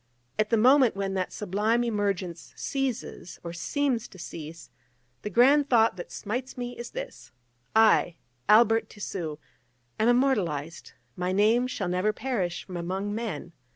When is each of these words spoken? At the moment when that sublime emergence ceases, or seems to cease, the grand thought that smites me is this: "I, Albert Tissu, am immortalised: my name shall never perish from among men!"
At 0.39 0.49
the 0.49 0.57
moment 0.57 0.95
when 0.95 1.13
that 1.13 1.31
sublime 1.31 1.83
emergence 1.83 2.53
ceases, 2.55 3.39
or 3.43 3.53
seems 3.53 4.07
to 4.07 4.17
cease, 4.17 4.71
the 5.21 5.29
grand 5.29 5.69
thought 5.69 5.95
that 5.95 6.11
smites 6.11 6.57
me 6.57 6.75
is 6.75 6.89
this: 6.89 7.31
"I, 7.75 8.15
Albert 8.49 8.89
Tissu, 8.89 9.37
am 9.99 10.07
immortalised: 10.09 10.93
my 11.15 11.31
name 11.31 11.67
shall 11.67 11.87
never 11.87 12.13
perish 12.13 12.63
from 12.65 12.77
among 12.77 13.13
men!" 13.13 13.51